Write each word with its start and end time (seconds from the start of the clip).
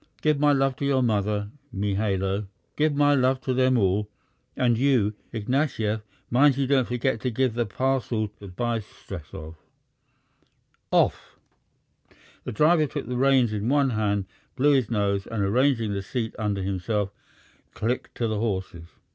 Give 0.23 0.39
my 0.39 0.51
love 0.51 0.75
to 0.77 0.85
your 0.85 1.03
mother, 1.03 1.51
Mihailo. 1.71 2.47
Give 2.75 2.95
my 2.95 3.13
love 3.13 3.39
to 3.41 3.53
them 3.53 3.77
all. 3.77 4.09
And 4.57 4.75
you, 4.75 5.13
Ignatyev, 5.31 6.01
mind 6.31 6.57
you 6.57 6.65
don't 6.65 6.87
forget 6.87 7.19
to 7.21 7.29
give 7.29 7.53
the 7.53 7.67
parcel 7.67 8.29
to 8.39 8.47
Bystretsov.... 8.47 9.57
Off!" 10.89 11.37
The 12.45 12.51
driver 12.51 12.87
took 12.87 13.07
the 13.07 13.15
reins 13.15 13.53
in 13.53 13.69
one 13.69 13.91
hand, 13.91 14.25
blew 14.55 14.71
his 14.73 14.89
nose, 14.89 15.27
and, 15.27 15.43
arranging 15.43 15.93
the 15.93 16.01
seat 16.01 16.33
under 16.39 16.63
himself, 16.63 17.11
clicked 17.75 18.15
to 18.15 18.27
the 18.27 18.39
horses. 18.39 18.87